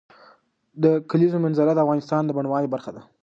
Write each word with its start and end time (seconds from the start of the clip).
د 0.83 0.85
کلیزو 1.09 1.37
منظره 1.45 1.71
د 1.73 1.79
افغانستان 1.83 2.21
د 2.25 2.29
بڼوالۍ 2.37 2.67
برخه 2.73 2.91
ده. 2.95 3.01